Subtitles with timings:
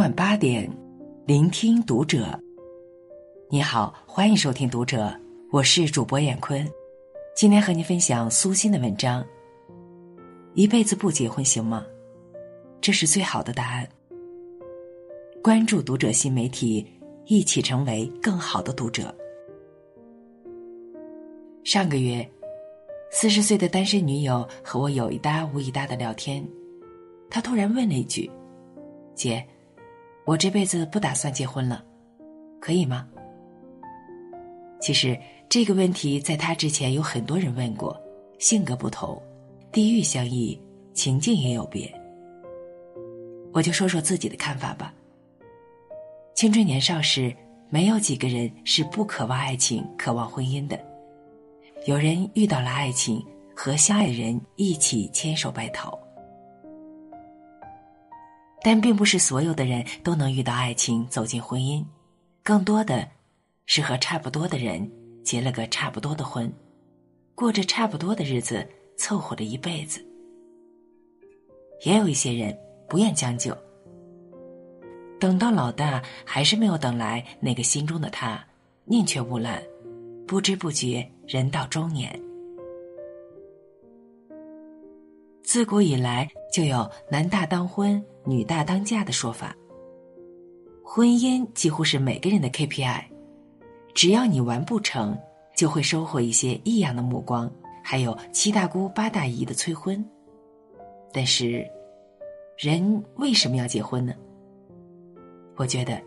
[0.00, 0.66] 晚八点，
[1.26, 2.26] 聆听读者。
[3.50, 5.14] 你好，欢迎收听读者，
[5.52, 6.66] 我是主播闫坤。
[7.36, 9.22] 今天和你分享苏欣的文章。
[10.54, 11.84] 一辈子不结婚行吗？
[12.80, 13.86] 这是最好的答案。
[15.42, 16.86] 关注读者新媒体，
[17.26, 19.14] 一起成为更好的读者。
[21.62, 22.26] 上个月，
[23.10, 26.42] 四十岁的单身女友和我有一搭无一搭的聊天，
[27.28, 28.30] 她突然问了一句
[29.14, 29.46] ：“姐。”
[30.30, 31.84] 我这辈子不打算结婚了，
[32.60, 33.04] 可以吗？
[34.80, 38.00] 其实这个问题在他之前有很多人问过，
[38.38, 39.20] 性格不同，
[39.72, 40.56] 地域相异，
[40.94, 41.92] 情境也有别。
[43.52, 44.94] 我就说说自己的看法吧。
[46.36, 47.34] 青春年少时，
[47.68, 50.78] 没有几个人是不渴望爱情、渴望婚姻的。
[51.86, 53.20] 有人遇到了爱情，
[53.52, 55.98] 和相爱的人一起牵手白头。
[58.62, 61.84] 但并不是所有的人都能遇到爱情走进婚姻，
[62.42, 63.08] 更多的
[63.64, 64.90] 是和差不多的人
[65.24, 66.52] 结了个差不多的婚，
[67.34, 68.66] 过着差不多的日子，
[68.98, 70.04] 凑合了一辈子。
[71.86, 72.54] 也有一些人
[72.86, 73.56] 不愿将就，
[75.18, 78.44] 等到老大还是没有等来那个心中的他，
[78.84, 79.62] 宁缺毋滥，
[80.26, 82.20] 不知不觉人到中年。
[85.42, 88.04] 自古以来就有男大当婚。
[88.24, 89.56] 女大当嫁的说法，
[90.84, 93.02] 婚姻几乎是每个人的 KPI，
[93.94, 95.18] 只要你完不成，
[95.56, 97.50] 就会收获一些异样的目光，
[97.82, 100.04] 还有七大姑八大姨的催婚。
[101.12, 101.66] 但是，
[102.58, 104.14] 人为什么要结婚呢？
[105.56, 106.00] 我觉得，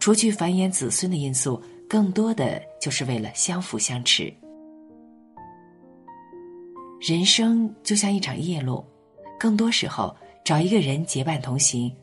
[0.00, 4.32] 除去繁衍子孙的因素，更多的就是为了相辅相持。
[7.00, 8.84] 人生就像一场夜路，
[9.38, 10.14] 更多时候。
[10.44, 11.94] 找一个人结伴同行，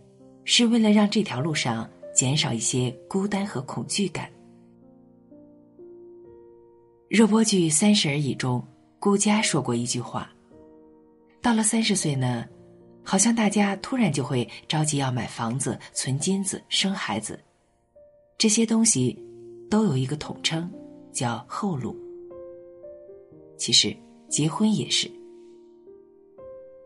[0.45, 4.29] 是为了让这条路上减少一些孤单和恐惧感。
[7.09, 8.65] 热播剧《三十而已》中，
[8.97, 10.31] 顾佳说过一句话
[11.41, 12.45] ：“到了三十岁呢，
[13.03, 17.37] 好像大家突然就会着急要买房子、存金子、生孩子，
[18.37, 19.21] 这些东西
[19.69, 20.71] 都有一个统称，
[21.11, 21.93] 叫后路。
[23.57, 23.93] 其实
[24.29, 25.11] 结婚也是。”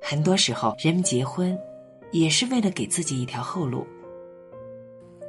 [0.05, 1.57] 很多时候，人们结婚，
[2.11, 3.87] 也是为了给自己一条后路。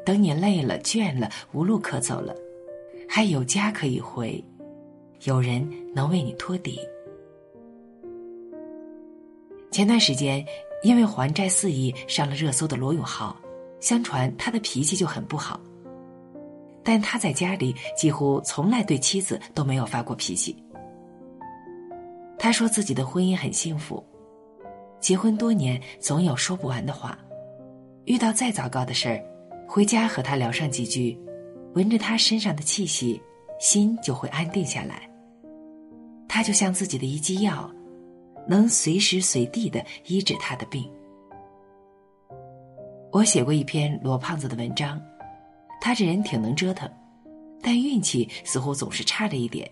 [0.05, 2.35] 等你累了、倦了、无路可走了，
[3.09, 4.45] 还有家可以回，
[5.23, 6.81] 有人能为你托底。
[9.71, 10.45] 前段时间，
[10.83, 13.37] 因为还债四亿上了热搜的罗永浩，
[13.81, 15.61] 相传他的脾气就很不好，
[16.83, 20.57] 但他在家里几乎从来对妻子都没有发过脾气。
[22.37, 24.05] 他说自己的婚姻很幸福。
[25.05, 27.19] 结婚多年，总有说不完的话。
[28.07, 29.23] 遇到再糟糕的事儿，
[29.69, 31.15] 回家和他聊上几句，
[31.75, 33.21] 闻着他身上的气息，
[33.61, 35.07] 心就会安定下来。
[36.27, 37.71] 他就像自己的一剂药，
[38.49, 40.91] 能随时随地的医治他的病。
[43.13, 44.99] 我写过一篇罗胖子的文章，
[45.83, 46.91] 他这人挺能折腾，
[47.61, 49.71] 但运气似乎总是差了一点，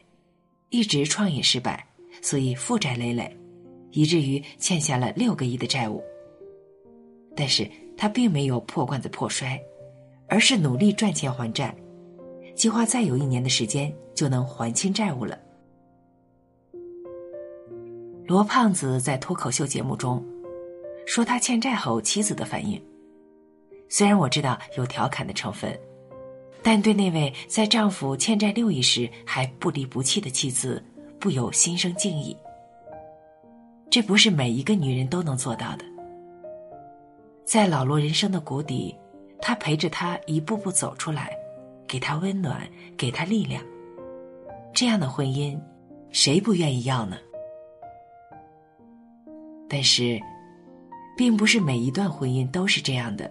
[0.68, 1.82] 一直创业失败，
[2.20, 3.34] 所以负债累累。
[3.92, 6.02] 以至于欠下了六个亿的债务，
[7.36, 9.60] 但是他并没有破罐子破摔，
[10.26, 11.74] 而是努力赚钱还债，
[12.54, 15.38] 计划再有一年的时间就能还清债务了。
[18.26, 20.24] 罗胖子在脱口秀节目中
[21.06, 22.82] 说他欠债后妻子的反应，
[23.88, 25.78] 虽然我知道有调侃的成分，
[26.62, 30.82] 但对那位在丈夫欠债六亿时还不离不弃的妻子，
[31.18, 32.34] 不由心生敬意。
[33.92, 35.84] 这不是每一个女人都能做到的。
[37.44, 38.96] 在老罗人生的谷底，
[39.38, 41.30] 他陪着他一步步走出来，
[41.86, 42.66] 给他温暖，
[42.96, 43.62] 给他力量。
[44.72, 45.60] 这样的婚姻，
[46.10, 47.18] 谁不愿意要呢？
[49.68, 50.18] 但是，
[51.14, 53.30] 并不是每一段婚姻都是这样的，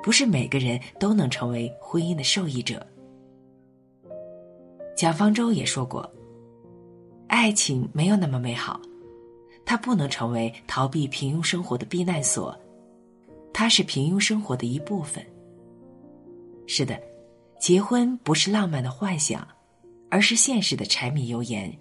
[0.00, 2.86] 不是每个人都能成为婚姻的受益者。
[4.96, 6.08] 蒋方舟也说过，
[7.26, 8.80] 爱情没有那么美好。
[9.64, 12.58] 它不能成为逃避平庸生活的避难所，
[13.52, 15.24] 它是平庸生活的一部分。
[16.66, 17.00] 是的，
[17.58, 19.46] 结婚不是浪漫的幻想，
[20.10, 21.72] 而是现实的柴米油盐。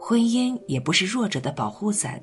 [0.00, 2.20] 婚姻也不是弱者的保护伞。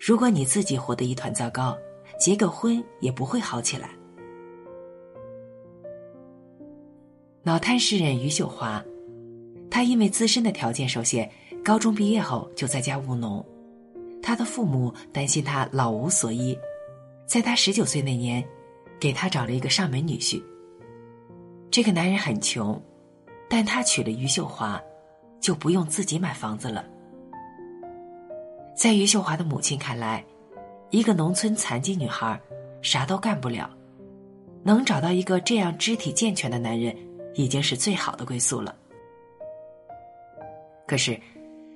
[0.00, 1.76] 如果你自己活得一团糟糕，
[2.18, 3.90] 结个婚也不会好起来。
[7.44, 8.82] 脑瘫诗人余秀华，
[9.68, 11.30] 他因为自身的条件受限。
[11.64, 13.44] 高中毕业后就在家务农，
[14.20, 16.58] 他的父母担心他老无所依，
[17.24, 18.44] 在他十九岁那年，
[18.98, 20.42] 给他找了一个上门女婿。
[21.70, 22.80] 这个男人很穷，
[23.48, 24.82] 但他娶了于秀华，
[25.40, 26.84] 就不用自己买房子了。
[28.74, 30.24] 在于秀华的母亲看来，
[30.90, 32.40] 一个农村残疾女孩，
[32.82, 33.70] 啥都干不了，
[34.64, 36.92] 能找到一个这样肢体健全的男人，
[37.34, 38.74] 已经是最好的归宿了。
[40.86, 41.18] 可是，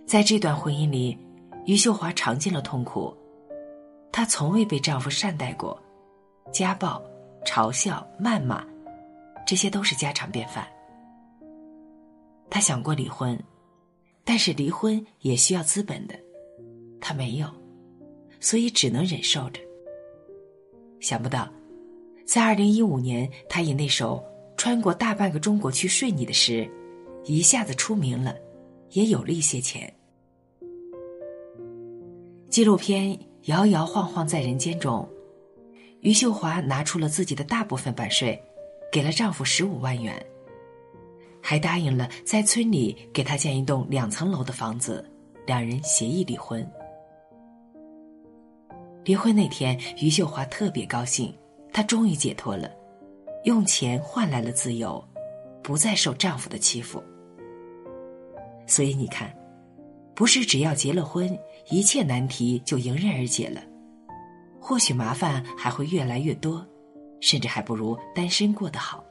[0.07, 1.19] 在这段婚姻里，
[1.65, 3.13] 余秀华尝尽了痛苦，
[4.13, 5.77] 她从未被丈夫善待过，
[6.53, 7.03] 家暴、
[7.45, 8.65] 嘲笑、谩骂。
[9.45, 10.67] 这些都是家常便饭。
[12.49, 13.37] 他想过离婚，
[14.25, 16.15] 但是离婚也需要资本的，
[17.01, 17.49] 他没有，
[18.41, 19.61] 所以只能忍受着。
[21.01, 21.49] 想不到，
[22.25, 24.17] 在二零一五年，他以那首
[24.57, 26.69] 《穿过大半个中国去睡你》的诗，
[27.25, 28.37] 一下子出名了，
[28.91, 29.93] 也有了一些钱。
[32.49, 35.09] 纪录片《摇摇晃晃在人间》中，
[36.01, 38.43] 余秀华拿出了自己的大部分版税。
[38.93, 40.25] 给了丈夫十五万元，
[41.43, 45.05] 还答应了在村里给他建一栋两层楼的房子，
[45.45, 46.67] 两人协议离婚。
[49.05, 51.35] 离婚那天，于秀华特别高兴，
[51.73, 52.71] 她终于解脱了，
[53.45, 55.05] 用钱换来了自由，
[55.63, 57.03] 不再受丈夫的欺负。
[58.67, 59.35] 所以你看，
[60.15, 61.39] 不是只要结了婚，
[61.71, 63.63] 一切难题就迎刃而解了，
[64.61, 66.67] 或许麻烦还会越来越多。
[67.19, 69.03] 甚至还不如单身过得好。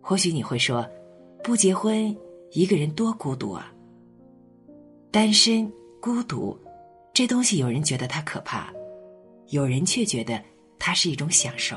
[0.00, 0.84] 或许你会说，
[1.42, 2.14] 不结婚
[2.50, 3.72] 一个人多孤独啊。
[5.12, 5.72] 单身
[6.02, 6.58] 孤独，
[7.14, 8.72] 这东西有人觉得它可怕，
[9.50, 10.42] 有人却觉得
[10.80, 11.76] 它是一种享受。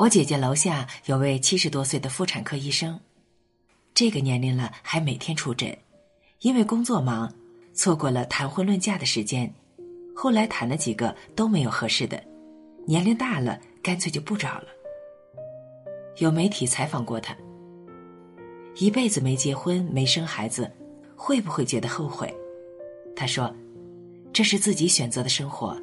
[0.00, 2.98] 我姐姐楼下有位七十多岁的妇产科医生，
[3.92, 5.76] 这个年龄了还每天出诊，
[6.40, 7.30] 因为工作忙，
[7.74, 9.52] 错过了谈婚论嫁的时间。
[10.16, 12.18] 后来谈了几个都没有合适的，
[12.86, 14.68] 年龄大了，干脆就不找了。
[16.16, 17.36] 有媒体采访过他，
[18.76, 20.70] 一辈子没结婚没生孩子，
[21.14, 22.34] 会不会觉得后悔？
[23.14, 23.54] 他说
[24.32, 25.78] ：“这是自己选择的生活，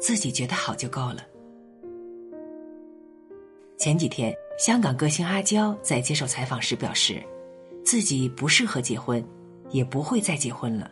[0.00, 1.22] 自己觉得好就够了。”
[3.78, 7.22] 前几天，香港歌星阿娇在接受采访时表示，
[7.84, 9.24] 自己不适合结婚，
[9.70, 10.90] 也不会再结婚了。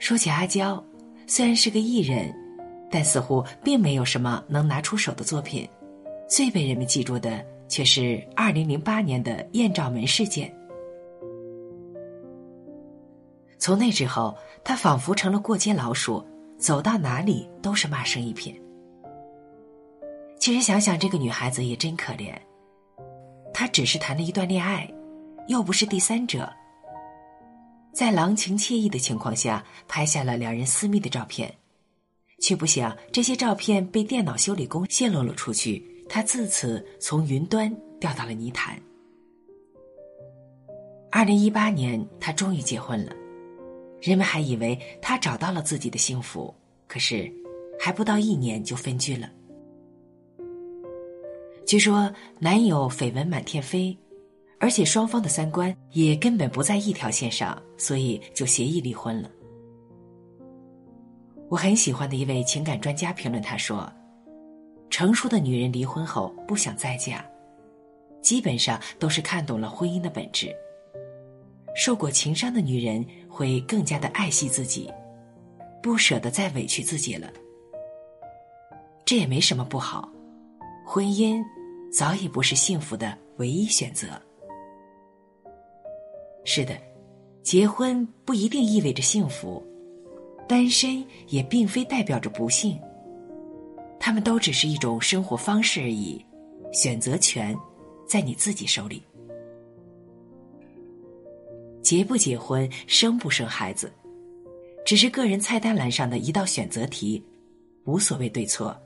[0.00, 0.82] 说起阿娇，
[1.28, 2.34] 虽然是个艺人，
[2.90, 5.68] 但似乎并没有什么能拿出手的作品。
[6.28, 10.52] 最被人们记住的却是二零零八年的艳照门事件。
[13.56, 16.26] 从那之后，她仿佛成了过街老鼠，
[16.58, 18.60] 走到哪里都是骂声一片。
[20.38, 22.32] 其实想想，这个女孩子也真可怜。
[23.52, 24.88] 她只是谈了一段恋爱，
[25.48, 26.52] 又不是第三者。
[27.92, 31.52] 在郎情妾意的情况下，拍下了两人私密的照片，
[32.40, 38.78] 却不想这些照片被电脑修理工泄露了出去，他自此从云端掉到了泥潭。
[41.10, 43.12] 二零一八年，他终于结婚了，
[44.02, 46.54] 人们还以为他找到了自己的幸福，
[46.86, 47.32] 可是
[47.80, 49.30] 还不到一年就分居了。
[51.66, 53.96] 据说男友绯闻满天飞。
[54.58, 59.30] 而且双方的三观也根本不在一条线上，所以就协议离婚了。
[61.50, 63.92] 我很喜欢的一位情感专家评论他说
[64.88, 67.22] ：“成熟的女人离婚后不想再嫁，
[68.22, 70.50] 基本上都是看懂了婚姻的本质。
[71.74, 74.90] 受过情伤的女人会更加的爱惜自己，
[75.82, 77.30] 不舍得再委屈自己了。
[79.04, 80.10] 这也没什么不好，
[80.86, 81.44] 婚姻
[81.96, 84.08] 早已不是幸福的唯一选择。”
[86.44, 86.76] 是的，
[87.42, 89.64] 结婚不一定意味着幸福，
[90.46, 92.78] 单身也并非代表着不幸。
[93.98, 96.22] 他们都只是一种生活方式而已，
[96.70, 97.56] 选择权
[98.06, 99.02] 在你自己手里。
[101.82, 103.90] 结不结婚，生不生孩子，
[104.84, 107.24] 只是个人菜单栏上的一道选择题，
[107.86, 108.76] 无所谓对错，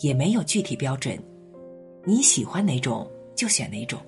[0.00, 1.18] 也没有具体标准，
[2.04, 4.00] 你喜欢哪种就选哪种。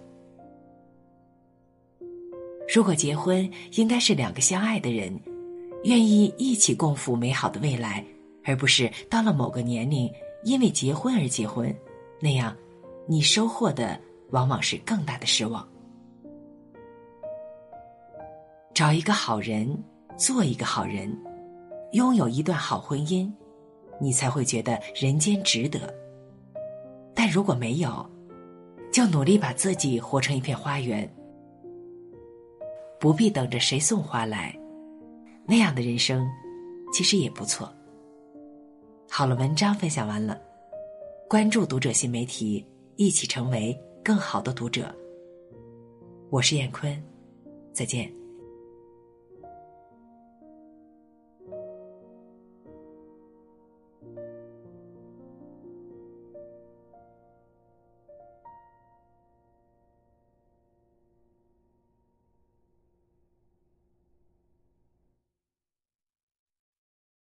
[2.75, 5.17] 如果结婚应该是两个相爱的人，
[5.85, 8.05] 愿意一起共赴美好的未来，
[8.43, 10.11] 而不是到了某个年龄
[10.45, 11.73] 因为结婚而结婚，
[12.21, 12.57] 那样，
[13.07, 15.67] 你收获的往往是更大的失望。
[18.73, 19.79] 找一个好人，
[20.17, 21.17] 做一个好人，
[21.93, 23.31] 拥有一段好婚姻，
[24.01, 25.95] 你才会觉得人间值得。
[27.25, 28.07] 但如果没有，
[28.93, 31.11] 就努力把自己活成一片花园。
[33.01, 34.55] 不必等着谁送花来，
[35.47, 36.31] 那样的人生，
[36.93, 37.73] 其实也不错。
[39.09, 40.39] 好了，文章分享完了，
[41.27, 42.63] 关注读者新媒体，
[42.97, 44.95] 一起成为更好的读者。
[46.29, 47.03] 我是燕坤，
[47.73, 48.24] 再见。